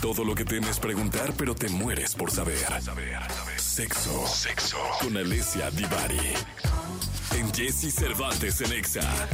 [0.00, 2.58] Todo lo que temes preguntar, pero te mueres por saber.
[3.56, 4.26] Sexo.
[4.26, 4.78] Sexo.
[5.00, 6.34] Con Alessia Divari.
[7.36, 9.28] En Jesse Cervantes en Exa.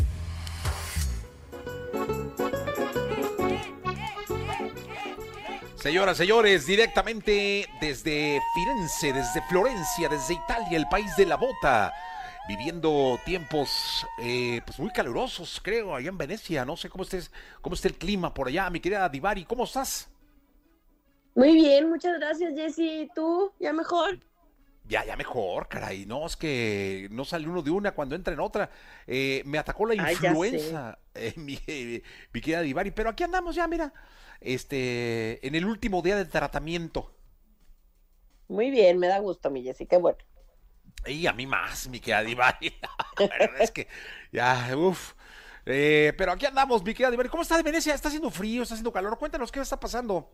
[5.76, 11.94] Señoras, señores, directamente desde Firenze, desde Florencia, desde Italia, el país de la bota,
[12.48, 16.64] viviendo tiempos eh, pues muy calurosos, creo, allá en Venecia.
[16.64, 17.30] No sé cómo estés,
[17.62, 20.10] cómo está el clima por allá, mi querida Divari, ¿cómo estás?
[21.38, 23.08] Muy bien, muchas gracias, Jessy.
[23.14, 23.52] ¿Tú?
[23.60, 24.18] ¿Ya mejor?
[24.84, 26.04] Ya, ya mejor, caray.
[26.04, 28.70] No, es que no sale uno de una cuando entra en otra.
[29.06, 31.58] Eh, me atacó la influenza, eh, mi,
[32.32, 33.92] mi querida Divari, pero aquí andamos ya, mira
[34.40, 37.14] este, en el último día de tratamiento.
[38.48, 40.18] Muy bien, me da gusto, mi Jessy, qué bueno.
[41.06, 42.74] Y a mí más, mi querida Divari.
[43.60, 43.86] es que
[44.32, 45.14] ya, uff.
[45.66, 47.28] Eh, pero aquí andamos, mi querida Divari.
[47.28, 47.94] ¿Cómo está de Venecia?
[47.94, 48.62] ¿Está haciendo frío?
[48.62, 49.18] ¿Está haciendo calor?
[49.18, 50.32] Cuéntanos qué está pasando.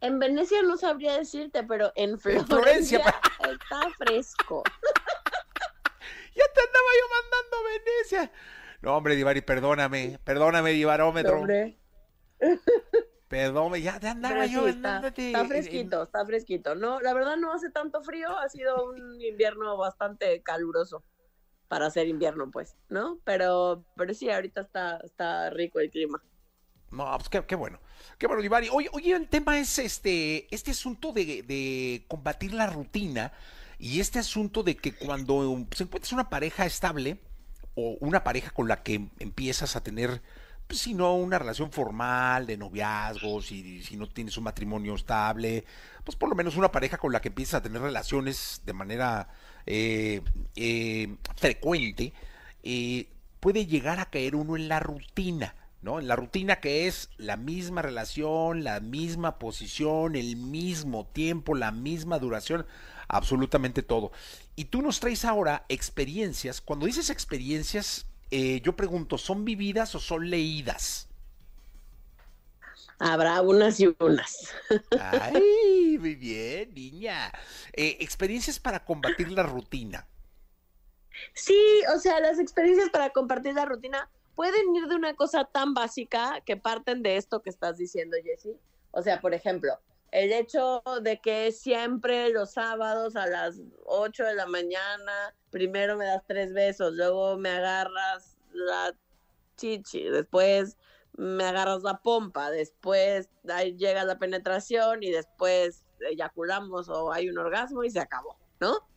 [0.00, 2.98] En Venecia no sabría decirte, pero en Florencia,
[3.40, 4.62] está fresco.
[6.34, 8.32] ya te andaba yo mandando a Venecia.
[8.80, 10.18] No, hombre, Divari, perdóname.
[10.24, 11.46] Perdóname, Divarómetro.
[13.28, 14.66] Perdón, ya te andaba yo.
[14.66, 16.74] está, está, fresquito, está fresquito.
[16.74, 21.04] No, la verdad no hace tanto frío, ha sido un invierno bastante caluroso
[21.68, 23.20] para ser invierno, pues, ¿no?
[23.22, 26.20] Pero, pero sí, ahorita está, está rico el clima.
[26.90, 27.78] No, pues qué, bueno.
[28.18, 28.68] Qué bueno, Divari.
[28.72, 33.32] Oye, oye, el tema es este, este asunto de, de combatir la rutina
[33.78, 37.18] y este asunto de que cuando se encuentras una pareja estable
[37.74, 40.20] o una pareja con la que empiezas a tener
[40.70, 45.64] pues, si no una relación formal de noviazgos y si no tienes un matrimonio estable,
[46.04, 49.28] pues por lo menos una pareja con la que empiezas a tener relaciones de manera
[49.66, 50.22] eh,
[50.54, 52.12] eh, frecuente,
[52.62, 53.08] eh,
[53.40, 55.56] puede llegar a caer uno en la rutina.
[55.82, 55.98] ¿No?
[55.98, 61.70] En la rutina que es la misma relación, la misma posición, el mismo tiempo, la
[61.70, 62.66] misma duración,
[63.08, 64.12] absolutamente todo.
[64.56, 66.60] Y tú nos traes ahora experiencias.
[66.60, 71.08] Cuando dices experiencias, eh, yo pregunto, ¿son vividas o son leídas?
[72.98, 74.54] Habrá unas y unas.
[75.00, 77.32] Ay, muy bien, niña.
[77.72, 80.06] Eh, experiencias para combatir la rutina.
[81.32, 81.58] Sí,
[81.94, 86.40] o sea, las experiencias para compartir la rutina pueden ir de una cosa tan básica
[86.44, 88.58] que parten de esto que estás diciendo, Jessie.
[88.92, 89.78] O sea, por ejemplo,
[90.10, 96.06] el hecho de que siempre los sábados a las 8 de la mañana, primero me
[96.06, 98.94] das tres besos, luego me agarras la
[99.56, 100.76] chichi, después
[101.16, 103.28] me agarras la pompa, después
[103.76, 108.88] llega la penetración y después eyaculamos o hay un orgasmo y se acabó, ¿no?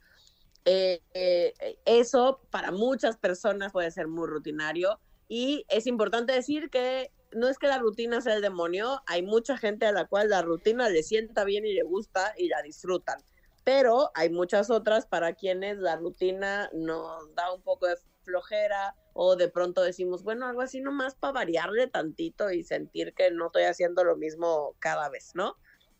[0.65, 1.53] Eh, eh,
[1.85, 7.57] eso para muchas personas puede ser muy rutinario y es importante decir que no es
[7.57, 11.03] que la rutina sea el demonio, hay mucha gente a la cual la rutina le
[11.03, 13.17] sienta bien y le gusta y la disfrutan.
[13.63, 19.35] Pero hay muchas otras para quienes la rutina nos da un poco de flojera o
[19.35, 23.63] de pronto decimos, bueno, algo así nomás para variarle tantito y sentir que no estoy
[23.63, 25.55] haciendo lo mismo cada vez, ¿no?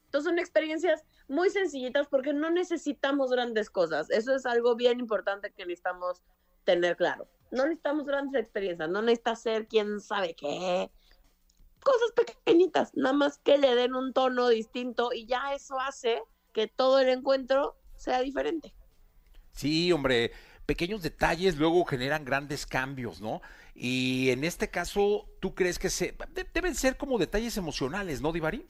[0.05, 4.09] Entonces son experiencias muy sencillitas porque no necesitamos grandes cosas.
[4.09, 6.22] Eso es algo bien importante que necesitamos
[6.66, 7.28] tener claro.
[7.53, 10.90] No necesitamos grandes experiencias, no necesita ser quién sabe qué,
[11.84, 16.68] cosas pequeñitas, nada más que le den un tono distinto y ya eso hace que
[16.68, 18.74] todo el encuentro sea diferente.
[19.52, 20.31] Sí, hombre,
[20.66, 23.41] pequeños detalles luego generan grandes cambios, ¿no?
[23.75, 26.18] Y en este caso, ¿tú crees que se
[26.53, 28.66] deben ser como detalles emocionales, ¿no, Divari?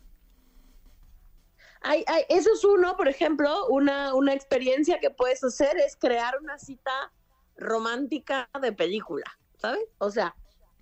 [1.82, 6.58] Hay, eso es uno, por ejemplo, una, una experiencia que puedes hacer es crear una
[6.58, 7.12] cita
[7.58, 9.26] romántica de película,
[9.58, 9.86] ¿sabes?
[10.00, 10.36] O sea,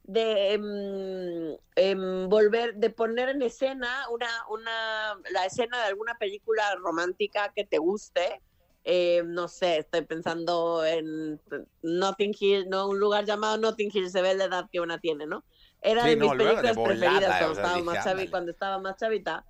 [0.03, 1.95] de eh,
[2.27, 7.77] volver, de poner en escena una, una, la escena de alguna película romántica que te
[7.77, 8.41] guste.
[8.83, 11.39] Eh, no sé, estoy pensando en
[11.83, 15.27] Notting Hill, no, un lugar llamado Notting Hill, se ve la edad que una tiene,
[15.27, 15.43] ¿no?
[15.81, 19.45] Era de mis películas preferidas cuando, estaba más cuando estaba más chavita.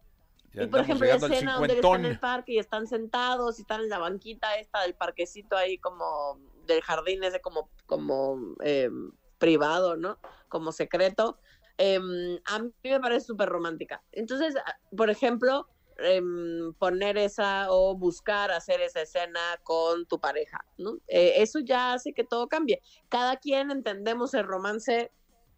[0.54, 3.82] y por ejemplo, la escena donde están en el parque y están sentados y están
[3.82, 8.90] en la banquita esta del parquecito ahí como del jardín ese como, como eh,
[9.38, 10.20] privado, ¿no?
[10.50, 11.40] Como secreto,
[11.78, 14.04] em, a mí me parece súper romántica.
[14.12, 15.68] Entonces, ah, por ejemplo,
[15.98, 20.98] em, poner esa o buscar hacer esa escena con tu pareja, ¿no?
[21.08, 22.82] Eh, eso ya hace que todo cambie.
[23.10, 25.12] Cada quien entendemos el romance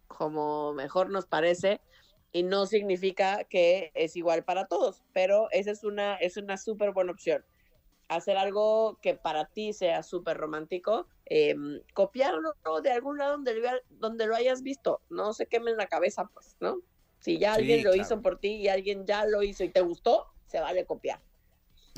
[0.08, 1.80] como mejor nos parece
[2.32, 6.92] y no significa que es igual para todos, pero esa es una es una súper
[6.92, 7.44] buena opción
[8.08, 14.26] hacer algo que para ti sea súper romántico, em, copiarlo de algún lado donde, donde
[14.26, 16.80] lo hayas visto, no se queme en la cabeza, pues, ¿no?
[17.18, 17.94] Si ya Sí, alguien lo claro.
[17.94, 21.22] hizo por ti y alguien ya lo hizo y te gustó, se vale copiar.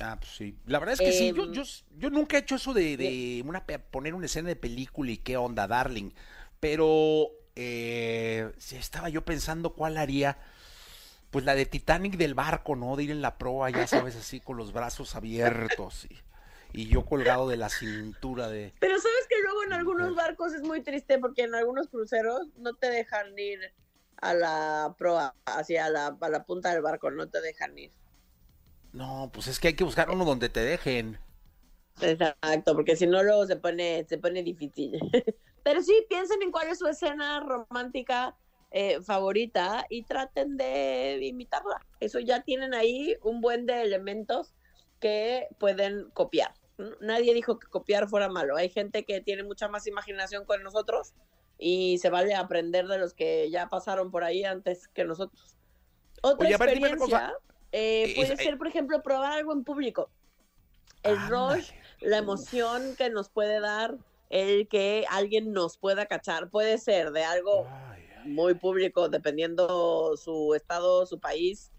[0.01, 0.59] Ah, pues sí.
[0.67, 1.63] La verdad es que sí, yo, Em, yo,
[1.97, 5.37] yo nunca he hecho eso de, de una, poner una escena de película y qué
[5.39, 6.11] onda, darling.
[6.61, 10.39] Pero eh, estaba yo pensando cuál haría.
[11.37, 12.97] Pues la de Titanic del barco, ¿no?
[12.97, 16.17] De ir en la proa, ya sabes, así con los brazos abiertos y,
[16.73, 18.73] y yo colgado de la cintura de...
[18.81, 22.73] Pero sabes que luego en algunos barcos es muy triste porque en algunos cruceros no
[22.73, 23.61] te dejan ir
[24.23, 27.93] a la proa, hacia la, a la punta del barco, no te dejan ir.
[28.95, 31.19] No, pues es que hay que buscar uno donde te dejen.
[32.01, 34.99] Exacto, porque si no luego se pone, se pone difícil.
[35.63, 38.35] Pero sí, piensen en cuál es su escena romántica
[38.79, 41.81] eh, favorita y traten de imitarla.
[41.99, 44.53] Eso ya tienen ahí un buen de elementos
[45.01, 46.53] que pueden copiar.
[47.01, 48.55] Nadie dijo que copiar fuera malo.
[48.55, 51.15] Hay gente que tiene mucha más imaginación con nosotros
[51.59, 55.57] y se vale aprender de los que ya pasaron por ahí antes que nosotros.
[56.21, 57.33] Otra Oye, experiencia
[57.73, 60.11] eh, puede es- ser, por ejemplo, probar algo en público.
[61.03, 61.71] El rush,
[62.01, 63.97] la emoción que nos puede dar
[64.29, 66.51] el que alguien nos pueda cachar.
[66.51, 67.67] Puede ser de algo.
[68.27, 71.71] Muy público, dependiendo su estado, su país,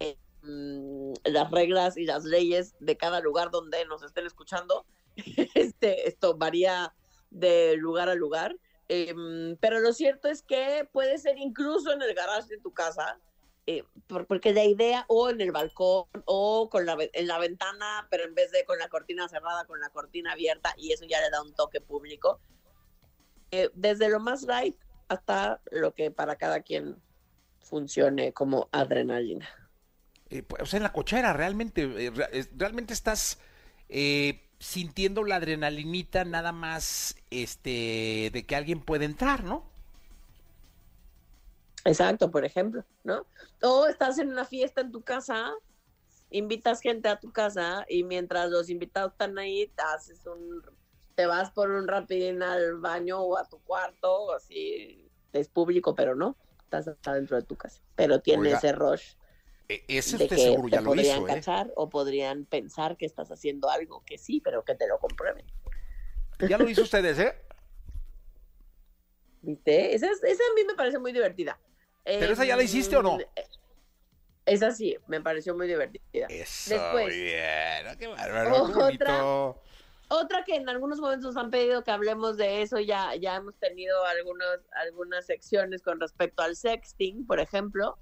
[0.00, 4.84] eh, mm, las reglas y las leyes de cada lugar donde nos estén escuchando.
[5.54, 6.94] Este, esto varía
[7.30, 8.56] de lugar a lugar.
[8.88, 13.20] Em, pero lo cierto es que puede ser incluso en el garage de tu casa,
[13.66, 18.08] eh, por- porque la idea, o en el balcón, o con la, en la ventana,
[18.10, 21.20] pero en vez de con la cortina cerrada, con la cortina abierta, y eso ya
[21.20, 22.40] le da un toque público.
[23.52, 24.76] Eh, desde lo más light
[25.10, 26.96] hasta lo que para cada quien
[27.58, 29.48] funcione como adrenalina.
[30.30, 33.40] Eh, pues, o sea, en la cochera, realmente, eh, realmente estás
[33.88, 39.68] eh, sintiendo la adrenalinita nada más este de que alguien puede entrar, ¿no?
[41.84, 43.26] Exacto, por ejemplo, ¿no?
[43.62, 45.50] O estás en una fiesta en tu casa,
[46.30, 50.62] invitas gente a tu casa y mientras los invitados están ahí, haces un,
[51.20, 55.94] te vas por un rapidín al baño o a tu cuarto, o así, es público,
[55.94, 59.16] pero no, estás adentro de tu casa, pero tiene Oiga, ese rush
[59.68, 61.34] E- ese de usted que seguro te ya lo podrían hizo, ¿eh?
[61.34, 65.44] cachar o podrían pensar que estás haciendo algo que sí, pero que te lo comprueben.
[66.48, 67.36] Ya lo hizo ustedes, ¿eh?
[69.42, 69.94] ¿Viste?
[69.94, 71.60] Esa, es- esa a mí me parece muy divertida.
[72.02, 73.18] ¿Pero esa ya la hiciste o no?
[73.18, 73.26] Em,
[74.46, 76.28] Esa sí, me pareció muy divertida.
[76.30, 77.14] Eso, Después.
[77.14, 77.84] bien.
[77.84, 77.98] ¿no?
[77.98, 78.84] Qué bárbaro, qué Otra.
[78.86, 79.50] bonito.
[79.50, 79.69] Otra
[80.44, 84.46] que en algunos momentos han pedido que hablemos de eso, ya, ya hemos tenido algunos,
[84.72, 87.98] algunas secciones con respecto al sexting, por ejemplo.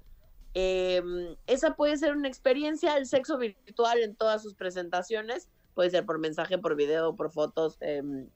[0.53, 6.05] Em, esa puede ser una experiencia, el sexo virtual en todas sus presentaciones, puede ser
[6.05, 8.29] por mensaje, por video, por fotos, em,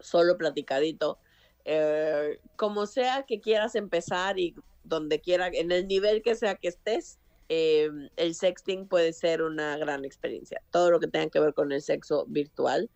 [0.00, 1.18] solo platicadito.
[1.64, 4.54] Eh, como sea que quieras empezar y
[4.84, 7.18] donde quiera, en el nivel que sea que estés,
[7.48, 10.62] eh, el sexting puede ser una gran experiencia.
[10.70, 12.90] Todo lo que tenga que ver con el sexo virtual,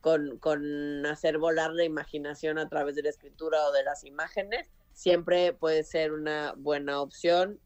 [0.00, 4.70] con, con hacer volar la imaginación a través de la escritura o de las imágenes,
[4.92, 7.60] siempre puede ser una buena opción.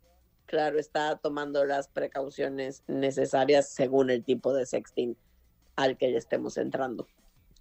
[0.46, 5.16] Claro, está tomando las precauciones necesarias según el tipo de sexting
[5.76, 7.06] al que le estemos entrando.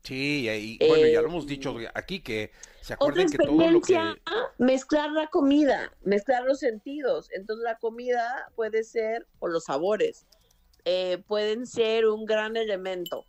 [0.03, 2.51] Sí, y bueno, ya lo hemos Eh, dicho aquí que
[2.81, 7.29] se Otra acuerden que todo lo experiencia, que mezclar la comida, mezclar los sentidos.
[7.31, 10.25] Entonces la comida puede ser, o los sabores,
[10.85, 13.25] eh, pueden ser un gran elemento.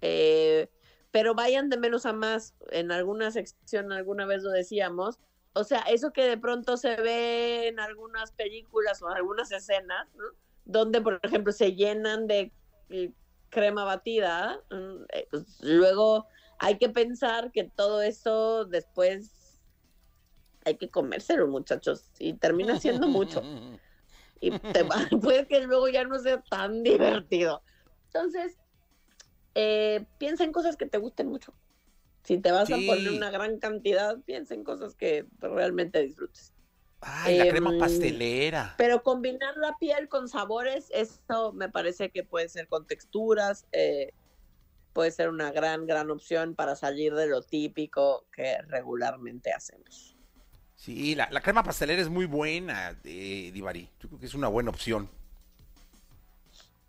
[0.00, 0.70] Eh,
[1.10, 2.54] pero vayan de menos a más.
[2.70, 5.18] En alguna sección alguna vez lo decíamos.
[5.52, 10.08] O sea, eso que de pronto se ve en algunas películas o en algunas escenas,
[10.14, 10.24] ¿no?
[10.64, 12.52] donde, por ejemplo, se llenan de
[12.88, 13.10] eh,
[13.52, 16.26] crema batida, mm, eh, pues, luego
[16.58, 19.60] hay que pensar que todo eso después
[20.64, 23.42] hay que comérselo, muchachos, y termina siendo mucho.
[24.40, 27.62] Y te va- puede que luego ya no sea tan divertido.
[28.06, 28.56] Entonces,
[29.54, 31.54] eh, piensa en cosas que te gusten mucho.
[32.24, 32.72] Si te vas Sí.
[32.72, 36.54] a poner una gran cantidad, piensa en cosas que realmente disfrutes.
[37.02, 38.74] Ay, la crema Em, pastelera.
[38.78, 44.12] Pero combinar la piel con sabores, eso me parece que puede ser con texturas, eh,
[44.92, 50.16] puede ser una gran, gran opción para salir de lo típico que regularmente hacemos.
[50.76, 53.88] Sí, la, la crema pastelera es muy buena, eh, Divari.
[54.00, 55.08] Yo creo que es una buena opción.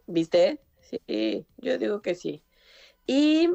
[0.08, 0.60] ¿Viste?
[0.82, 2.44] Sí, yo digo que sí.
[3.08, 3.50] Y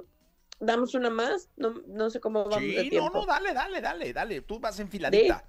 [0.61, 3.11] damos una más, no, no sé cómo vamos de Sí, no, tiempo.
[3.15, 4.41] no, dale, dale, dale, dale.
[4.43, 5.45] Tú vas enfiladita.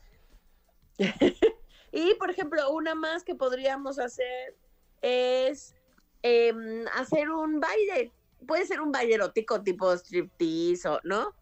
[1.91, 4.55] Y, por ejemplo, una más que podríamos hacer
[5.01, 5.75] es
[6.21, 8.13] em, hacer un baile.
[8.47, 11.33] Puede ser un baile erótico tipo striptease, o, ¿no?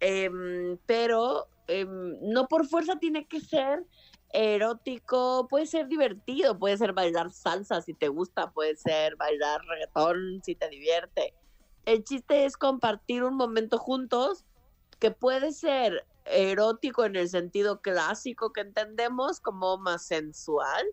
[0.00, 3.84] Em, pero em, no por fuerza tiene que ser
[4.32, 10.40] erótico, puede ser divertido, puede ser bailar salsa si te gusta, puede ser bailar reggaetón
[10.42, 11.34] si te divierte.
[11.84, 14.44] El chiste es compartir un momento juntos
[15.00, 20.86] que puede ser erótico en el sentido clásico que entendemos, como más sensual,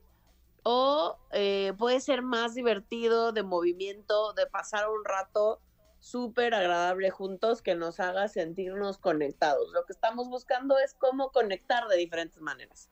[0.63, 5.61] o eh, puede ser más divertido, de movimiento, de pasar un rato
[5.99, 9.71] súper agradable juntos que nos haga sentirnos conectados.
[9.73, 12.89] Lo que estamos buscando es cómo conectar de diferentes maneras.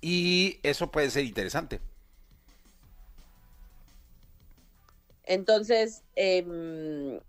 [0.00, 1.80] Y eso puede ser interesante.
[5.24, 7.20] Entonces, eh,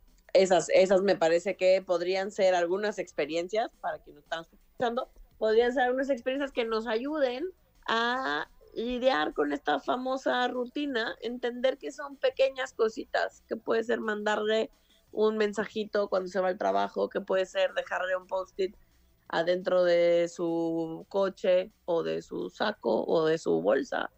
[0.41, 5.83] esas, esas me parece que podrían ser algunas experiencias, para quienes están escuchando, podrían ser
[5.83, 7.45] algunas experiencias que nos ayuden
[7.87, 14.71] a lidiar con esta famosa rutina, entender que son pequeñas cositas, que puede ser mandarle
[15.11, 18.75] un mensajito cuando se va al trabajo, que puede ser dejarle un post-it
[19.27, 24.09] adentro de su coche o de su saco o de su bolsa.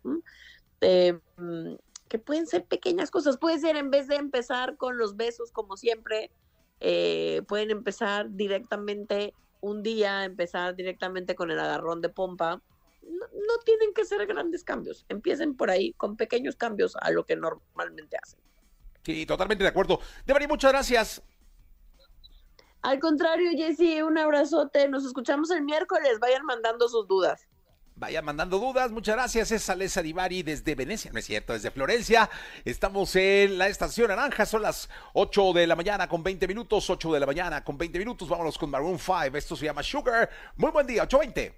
[2.13, 3.39] Que pueden ser pequeñas cosas.
[3.39, 6.29] Puede ser en vez de empezar con los besos como siempre,
[6.79, 12.62] eh, pueden empezar directamente un día, empezar directamente con el agarrón de pompa.
[13.01, 15.08] No, tienen que ser grandes cambios.
[15.10, 18.39] Empiecen por ahí con pequeños cambios a lo que normalmente hacen.
[19.03, 20.00] Sí, totalmente de acuerdo.
[20.24, 21.24] Debería, muchas gracias.
[22.84, 24.88] Al contrario, Jessy, un abrazote.
[24.88, 26.20] Nos escuchamos el miércoles.
[26.20, 27.48] Vayan mandando sus dudas.
[27.95, 29.51] Vaya mandando dudas, muchas gracias.
[29.51, 32.27] Es Alessa Divari desde Venecia, no es cierto, desde Florencia.
[32.65, 37.13] Estamos en la estación Naranja, son las 8 de la mañana con 20 minutos, 8
[37.13, 38.27] de la mañana con 20 minutos.
[38.27, 39.38] Vámonos con Maroon 5.
[39.38, 40.29] Esto se llama Sugar.
[40.55, 41.53] Muy buen día, 8.20.